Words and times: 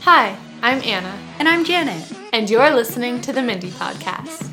Hi, 0.00 0.36
I'm 0.62 0.82
Anna, 0.82 1.18
And 1.38 1.48
I'm 1.48 1.64
Janet. 1.64 2.04
and 2.32 2.48
you're 2.48 2.70
listening 2.70 3.20
to 3.22 3.32
the 3.32 3.42
Mindy 3.42 3.70
Podcast. 3.70 4.46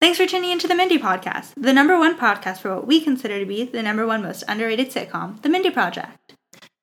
Thanks 0.00 0.16
for 0.18 0.26
tuning 0.26 0.50
into 0.52 0.68
the 0.68 0.76
Mindy 0.76 0.98
Podcast, 0.98 1.54
the 1.56 1.72
number 1.72 1.98
one 1.98 2.16
podcast 2.16 2.58
for 2.58 2.74
what 2.76 2.86
we 2.86 3.00
consider 3.00 3.40
to 3.40 3.46
be 3.46 3.64
the 3.64 3.82
number 3.82 4.06
one 4.06 4.22
most 4.22 4.44
underrated 4.46 4.90
sitcom, 4.90 5.42
The 5.42 5.48
Mindy 5.48 5.70
Project. 5.70 6.27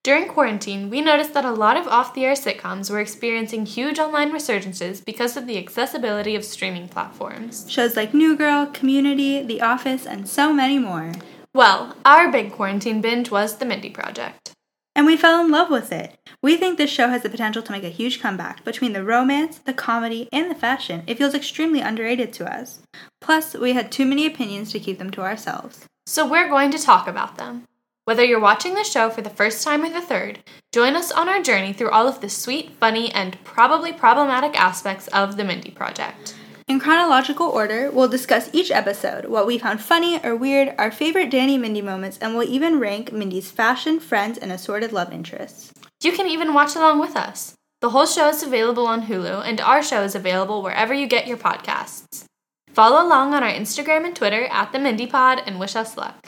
During 0.06 0.28
quarantine, 0.28 0.92
we 0.92 1.02
noticed 1.02 1.34
that 1.34 1.46
a 1.46 1.52
lot 1.52 1.78
of 1.78 1.88
off 1.88 2.14
the 2.14 2.26
air 2.26 2.36
sitcoms 2.36 2.92
were 2.92 3.00
experiencing 3.00 3.66
huge 3.66 3.98
online 3.98 4.32
resurgences 4.32 5.04
because 5.04 5.36
of 5.36 5.48
the 5.48 5.58
accessibility 5.58 6.36
of 6.36 6.46
streaming 6.46 6.88
platforms. 6.88 7.66
Shows 7.72 7.96
like 7.96 8.14
New 8.14 8.38
Girl, 8.38 8.68
Community, 8.68 9.41
The 9.41 9.63
Office, 9.63 10.05
and 10.05 10.30
so 10.30 10.54
many 10.54 10.77
more. 10.77 11.13
Well, 11.55 11.96
our 12.05 12.32
big 12.32 12.52
quarantine 12.52 13.02
binge 13.02 13.32
was 13.32 13.58
The 13.58 13.66
Mindy 13.66 13.90
Project. 13.90 14.52
And 14.96 15.08
we 15.08 15.18
fell 15.18 15.44
in 15.44 15.49
love 15.49 15.72
with 15.72 15.91
it. 15.91 16.13
We 16.40 16.55
think 16.55 16.77
this 16.77 16.91
show 16.91 17.08
has 17.08 17.24
the 17.24 17.30
potential 17.30 17.63
to 17.63 17.72
make 17.72 17.84
a 17.84 17.90
huge 17.90 18.22
comeback. 18.22 18.63
Between 18.63 18.94
the 18.94 19.04
romance, 19.04 19.58
the 19.58 19.74
comedy, 19.74 20.30
and 20.32 20.52
the 20.52 20.55
fashion, 20.55 21.02
it 21.08 21.18
feels 21.18 21.34
extremely 21.34 21.80
underrated 21.80 22.32
to 22.34 22.46
us. 22.46 22.77
Plus, 23.22 23.55
we 23.55 23.74
had 23.74 23.91
too 23.91 24.05
many 24.05 24.27
opinions 24.27 24.72
to 24.72 24.80
keep 24.80 24.99
them 24.99 25.10
to 25.10 25.24
ourselves. 25.24 25.88
So 26.05 26.30
we're 26.30 26.48
going 26.48 26.70
to 26.70 26.77
talk 26.77 27.08
about 27.08 27.38
them. 27.38 27.63
Whether 28.05 28.23
you're 28.23 28.40
watching 28.40 28.76
the 28.76 28.84
show 28.84 29.09
for 29.09 29.23
the 29.23 29.32
first 29.32 29.64
time 29.64 29.84
or 29.84 29.90
the 29.90 30.00
third, 30.00 30.38
join 30.72 30.96
us 30.96 31.12
on 31.12 31.27
our 31.27 31.41
journey 31.41 31.73
through 31.73 31.90
all 31.90 32.08
of 32.08 32.22
the 32.22 32.30
sweet, 32.30 32.70
funny, 32.80 33.12
and 33.12 33.44
probably 33.44 33.91
problematic 33.91 34.54
aspects 34.54 35.08
of 35.08 35.38
The 35.38 35.44
Mindy 35.44 35.72
Project. 35.72 36.36
In 36.68 36.80
chronological 36.80 37.48
order, 37.48 37.90
we'll 37.90 38.08
discuss 38.08 38.52
each 38.54 38.70
episode, 38.70 39.26
what 39.26 39.48
we 39.48 39.58
found 39.58 39.82
funny 39.82 40.23
or 40.23 40.36
weird, 40.36 40.76
our 40.77 40.91
favorite 40.91 41.32
Danny 41.32 41.57
Mindy 41.57 41.82
moments, 41.82 42.20
and 42.20 42.35
we'll 42.35 42.48
even 42.48 42.79
rank 42.79 43.12
Mindy's 43.12 43.49
fashion, 43.49 43.99
friends, 43.99 44.38
and 44.38 44.51
assorted 44.51 44.94
love 44.94 45.12
interests. 45.12 45.74
You 46.04 46.12
can 46.12 46.27
even 46.27 46.54
watch 46.54 46.76
along 46.76 46.99
with 46.99 47.16
us. 47.16 47.55
The 47.82 47.90
whole 47.90 48.05
show 48.05 48.29
is 48.29 48.44
available 48.44 48.85
on 48.85 49.07
Hulu, 49.07 49.44
and 49.44 49.60
our 49.60 49.82
show 49.82 50.04
is 50.04 50.13
available 50.13 50.62
wherever 50.62 50.94
you 50.94 51.07
get 51.07 51.26
your 51.26 51.38
podcasts. 51.38 52.26
Follow 52.72 53.04
along 53.04 53.34
on 53.34 53.41
our 53.41 53.51
Instagram 53.51 54.05
and 54.05 54.16
Twitter 54.16 54.46
at 54.46 54.72
the 54.72 54.77
Mindy 54.77 55.07
Pod 55.07 55.41
and 55.48 55.60
wish 55.60 55.76
us 55.76 55.98
luck. 55.98 56.24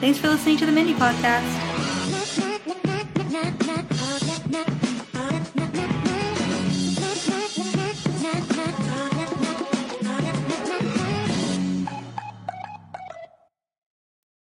Thanks 0.00 0.18
for 0.18 0.28
listening 0.28 0.56
to 0.58 0.66
the 0.66 0.72
Mindy 0.72 0.94
Podcast. 0.94 1.62